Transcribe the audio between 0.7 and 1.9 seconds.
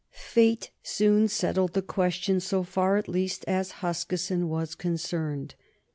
soon settled the